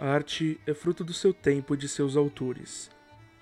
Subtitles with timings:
[0.00, 2.90] A arte é fruto do seu tempo e de seus autores.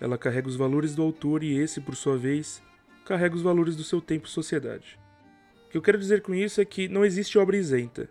[0.00, 2.62] Ela carrega os valores do autor e esse, por sua vez,
[3.04, 4.98] carrega os valores do seu tempo e sociedade.
[5.66, 8.08] O que eu quero dizer com isso é que não existe obra isenta.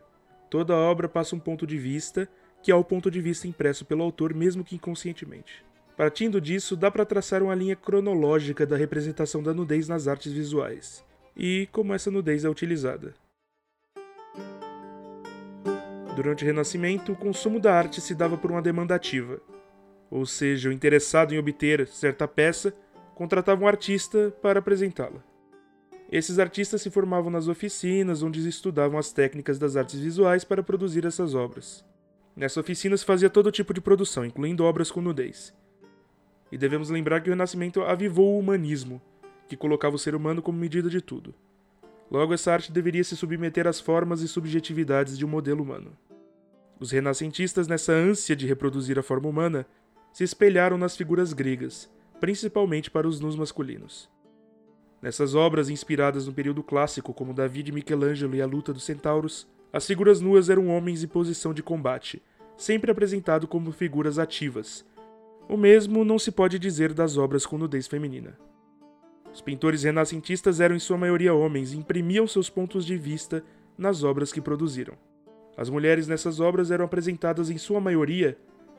[0.47, 2.29] Toda obra passa um ponto de vista,
[2.61, 5.65] que é o ponto de vista impresso pelo autor, mesmo que inconscientemente.
[5.97, 11.03] Partindo disso, dá para traçar uma linha cronológica da representação da nudez nas artes visuais
[11.35, 13.15] e como essa nudez é utilizada.
[16.15, 19.41] Durante o Renascimento, o consumo da arte se dava por uma demanda ativa,
[20.09, 22.73] ou seja, o interessado em obter certa peça
[23.13, 25.21] contratava um artista para apresentá-la.
[26.09, 31.05] Esses artistas se formavam nas oficinas, onde estudavam as técnicas das artes visuais para produzir
[31.05, 31.83] essas obras.
[32.33, 35.53] Nessa oficina se fazia todo tipo de produção, incluindo obras com nudez.
[36.49, 39.01] E devemos lembrar que o Renascimento avivou o humanismo,
[39.49, 41.35] que colocava o ser humano como medida de tudo.
[42.09, 45.97] Logo, essa arte deveria se submeter às formas e subjetividades de um modelo humano.
[46.79, 49.65] Os renascentistas, nessa ânsia de reproduzir a forma humana,
[50.13, 54.09] se espelharam nas figuras gregas, principalmente para os nus masculinos.
[55.01, 59.47] Nessas obras inspiradas no período clássico, como Davi de Michelangelo e a Luta dos Centauros,
[59.71, 62.21] as figuras nuas eram homens em posição de combate,
[62.57, 64.85] sempre apresentado como figuras ativas.
[65.49, 68.37] O mesmo não se pode dizer das obras com nudez feminina.
[69.35, 73.43] Os pintores renascentistas eram em sua maioria homens e imprimiam seus pontos de vista
[73.77, 74.93] nas obras que produziram.
[75.57, 78.37] As mulheres nessas obras eram apresentadas em sua maioria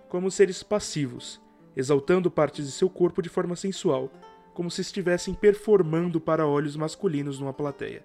[0.08, 1.38] como seres passivos,
[1.76, 4.10] exaltando partes de seu corpo de forma sensual,
[4.54, 8.02] como se estivessem performando para olhos masculinos numa plateia.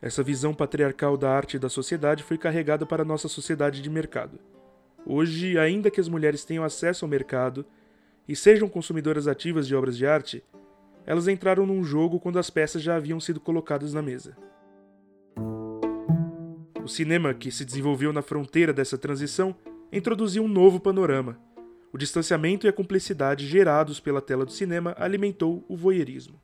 [0.00, 4.38] Essa visão patriarcal da arte e da sociedade foi carregada para nossa sociedade de mercado.
[5.04, 7.66] Hoje, ainda que as mulheres tenham acesso ao mercado
[8.26, 10.42] e sejam consumidoras ativas de obras de arte,
[11.06, 14.36] elas entraram num jogo quando as peças já haviam sido colocadas na mesa.
[16.82, 19.54] O cinema, que se desenvolveu na fronteira dessa transição,
[19.92, 21.38] introduziu um novo panorama.
[21.92, 26.40] O distanciamento e a cumplicidade gerados pela tela do cinema alimentou o voyeurismo.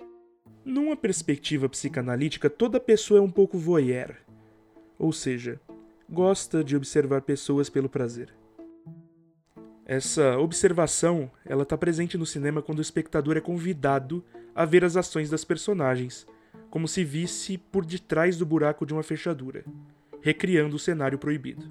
[0.64, 4.14] Numa perspectiva psicanalítica, toda pessoa é um pouco voyeur,
[4.98, 5.60] ou seja,
[6.08, 8.34] gosta de observar pessoas pelo prazer.
[9.88, 14.96] Essa observação, ela está presente no cinema quando o espectador é convidado a ver as
[14.96, 16.24] ações das personagens,
[16.70, 19.64] como se visse por detrás do buraco de uma fechadura
[20.20, 21.70] recriando o cenário proibido.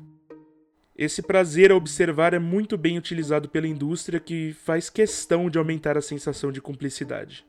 [0.95, 5.95] Esse prazer a observar é muito bem utilizado pela indústria que faz questão de aumentar
[5.97, 7.45] a sensação de cumplicidade.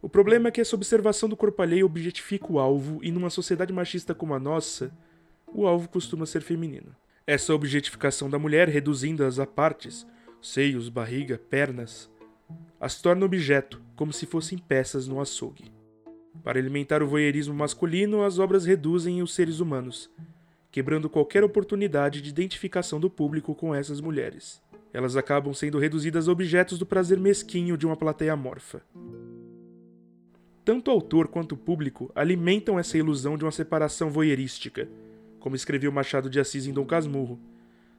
[0.00, 3.72] O problema é que essa observação do corpo alheio objetifica o alvo e numa sociedade
[3.72, 4.90] machista como a nossa,
[5.46, 6.94] o alvo costuma ser feminino.
[7.28, 10.06] Essa objetificação da mulher, reduzindo-as a partes,
[10.40, 12.08] seios, barriga, pernas,
[12.80, 15.72] as torna objeto, como se fossem peças no açougue.
[16.44, 20.08] Para alimentar o voyeurismo masculino, as obras reduzem os seres humanos,
[20.70, 24.62] quebrando qualquer oportunidade de identificação do público com essas mulheres.
[24.92, 28.82] Elas acabam sendo reduzidas a objetos do prazer mesquinho de uma plateia amorfa.
[30.64, 34.88] Tanto o autor quanto o público alimentam essa ilusão de uma separação voyeurística,
[35.46, 37.38] como escreveu Machado de Assis em Dom Casmurro.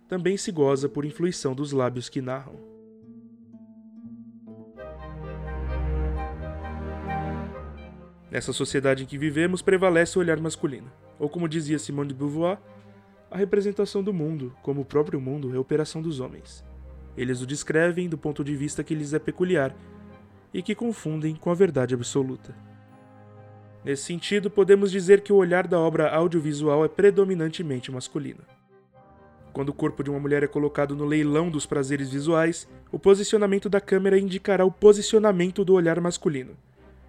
[0.05, 2.59] Também se goza por influição dos lábios que narram.
[8.29, 12.59] Nessa sociedade em que vivemos prevalece o olhar masculino, ou como dizia Simone de Beauvoir,
[13.31, 16.65] a representação do mundo, como o próprio mundo, é operação dos homens.
[17.15, 19.73] Eles o descrevem do ponto de vista que lhes é peculiar
[20.53, 22.66] e que confundem com a verdade absoluta.
[23.87, 28.41] Nesse sentido, podemos dizer que o olhar da obra audiovisual é predominantemente masculino.
[29.53, 33.69] Quando o corpo de uma mulher é colocado no leilão dos prazeres visuais, o posicionamento
[33.69, 36.55] da câmera indicará o posicionamento do olhar masculino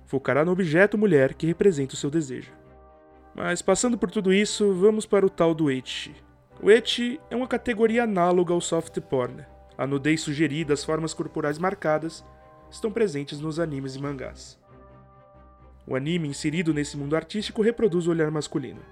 [0.09, 2.51] focará no objeto mulher que representa o seu desejo.
[3.35, 6.17] Mas passando por tudo isso, vamos para o tal do ecchi.
[6.63, 9.45] O ecchi é uma categoria análoga ao soft porn.
[9.77, 12.25] A nudez sugerida, as formas corporais marcadas,
[12.71, 14.59] estão presentes nos animes e mangás.
[15.89, 18.83] O anime inserido nesse mundo artístico reproduz o olhar masculino,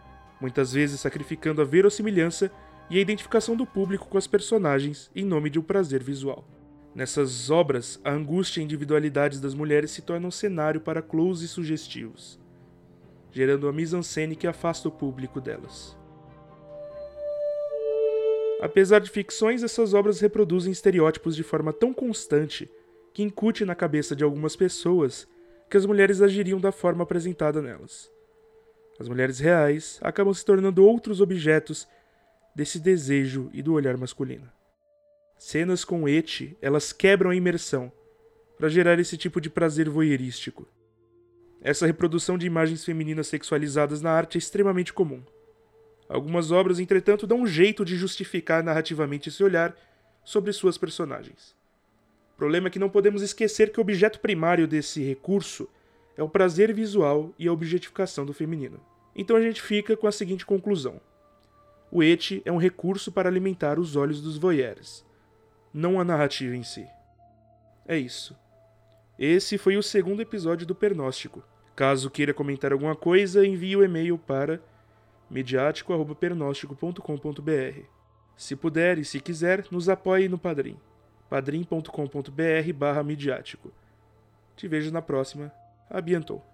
[0.40, 2.50] muitas vezes sacrificando a verossimilhança
[2.88, 6.48] e a identificação do público com as personagens em nome de um prazer visual.
[6.94, 12.40] Nessas obras, a angústia e individualidades das mulheres se tornam cenário para closes sugestivos,
[13.30, 15.94] gerando uma mise-en-scène que afasta o público delas.
[18.62, 22.70] Apesar de ficções, essas obras reproduzem estereótipos de forma tão constante
[23.12, 25.28] que incute na cabeça de algumas pessoas
[25.68, 28.10] que as mulheres agiriam da forma apresentada nelas.
[28.98, 31.86] As mulheres reais acabam se tornando outros objetos
[32.54, 34.50] desse desejo e do olhar masculino.
[35.38, 37.92] Cenas com eti, elas quebram a imersão
[38.56, 40.66] para gerar esse tipo de prazer voyeurístico.
[41.60, 45.22] Essa reprodução de imagens femininas sexualizadas na arte é extremamente comum.
[46.08, 49.76] Algumas obras, entretanto, dão um jeito de justificar narrativamente esse olhar
[50.24, 51.54] sobre suas personagens.
[52.36, 55.68] Problema é que não podemos esquecer que o objeto primário desse recurso
[56.16, 58.80] é o prazer visual e a objetificação do feminino.
[59.14, 61.00] Então a gente fica com a seguinte conclusão:
[61.90, 65.02] o eti é um recurso para alimentar os olhos dos voyeurs,
[65.72, 66.86] não a narrativa em si.
[67.86, 68.36] É isso.
[69.18, 71.42] Esse foi o segundo episódio do Pernóstico.
[71.74, 74.60] Caso queira comentar alguma coisa, envie o e-mail para
[75.30, 77.80] mediático.pernóstico.com.br.
[78.36, 80.76] Se puder e se quiser, nos apoie no Padrim.
[81.28, 83.72] padrim.com.br barra midiático.
[84.56, 85.52] Te vejo na próxima.
[85.90, 86.44] Abiantou.